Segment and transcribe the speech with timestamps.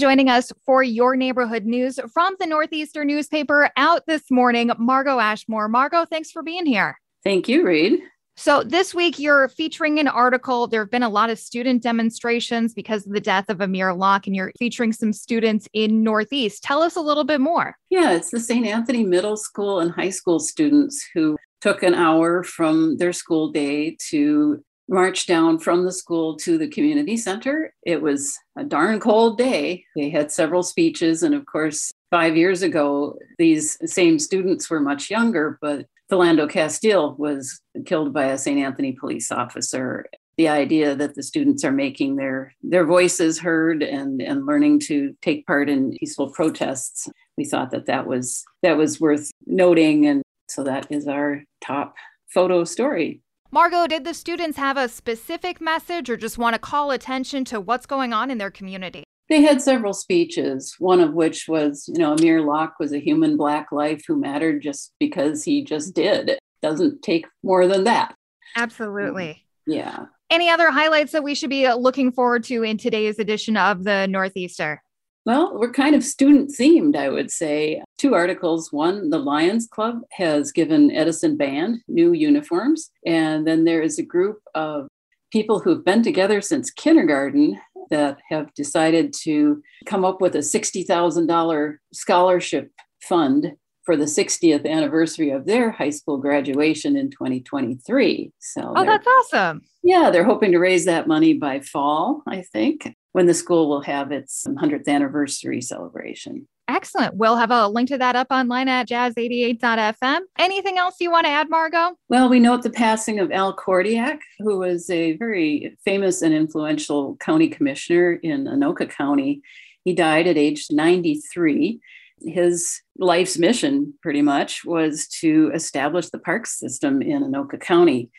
[0.00, 5.66] Joining us for your neighborhood news from the Northeaster newspaper out this morning, Margo Ashmore.
[5.66, 7.00] Margo, thanks for being here.
[7.24, 7.98] Thank you, Reed.
[8.36, 10.68] So, this week you're featuring an article.
[10.68, 14.28] There have been a lot of student demonstrations because of the death of Amir Locke,
[14.28, 16.62] and you're featuring some students in Northeast.
[16.62, 17.74] Tell us a little bit more.
[17.90, 18.64] Yeah, it's the St.
[18.64, 23.96] Anthony Middle School and High School students who took an hour from their school day
[24.10, 27.72] to march down from the school to the community center.
[27.82, 29.84] It was a darn cold day.
[29.94, 31.22] They had several speeches.
[31.22, 37.14] And of course, five years ago, these same students were much younger, but Philando Castile
[37.16, 38.58] was killed by a St.
[38.58, 40.06] Anthony police officer.
[40.38, 45.14] The idea that the students are making their, their voices heard and, and learning to
[45.20, 50.06] take part in peaceful protests, we thought that that was, that was worth noting.
[50.06, 51.96] And so that is our top
[52.32, 53.20] photo story.
[53.50, 57.58] Margo, did the students have a specific message or just want to call attention to
[57.58, 59.04] what's going on in their community?
[59.30, 63.38] They had several speeches, one of which was, you know, Amir Locke was a human
[63.38, 66.28] black life who mattered just because he just did.
[66.30, 68.14] It doesn't take more than that.
[68.54, 69.44] Absolutely.
[69.66, 70.06] Yeah.
[70.30, 74.06] Any other highlights that we should be looking forward to in today's edition of the
[74.08, 74.82] Northeaster?
[75.28, 77.82] Well, we're kind of student themed, I would say.
[77.98, 78.72] Two articles.
[78.72, 82.90] One, the Lions Club has given Edison Band new uniforms.
[83.04, 84.88] And then there is a group of
[85.30, 91.76] people who've been together since kindergarten that have decided to come up with a $60,000
[91.92, 93.52] scholarship fund
[93.84, 98.32] for the 60th anniversary of their high school graduation in 2023.
[98.38, 99.60] So, oh, that's awesome.
[99.82, 103.82] Yeah, they're hoping to raise that money by fall, I think when the school will
[103.82, 106.46] have its 100th anniversary celebration.
[106.68, 107.14] Excellent.
[107.14, 110.18] We'll have a link to that up online at jazz88.fm.
[110.38, 111.96] Anything else you want to add, Margo?
[112.10, 117.16] Well, we note the passing of Al Kordiak, who was a very famous and influential
[117.16, 119.40] county commissioner in Anoka County.
[119.84, 121.80] He died at age 93.
[122.20, 128.10] His life's mission, pretty much, was to establish the park system in Anoka County.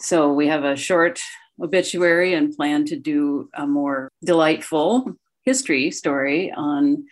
[0.00, 1.20] So we have a short
[1.60, 5.12] obituary and plan to do a more delightful
[5.44, 7.04] history story on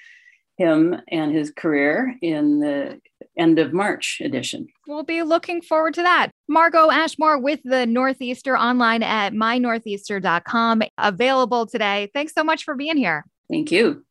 [0.57, 3.01] him and his career in the
[3.39, 4.67] end of March edition.
[4.87, 6.31] We'll be looking forward to that.
[6.49, 12.11] Margo Ashmore with the Northeaster online at mynortheaster.com, available today.
[12.15, 13.25] Thanks so much for being here.
[13.51, 14.07] Thank you.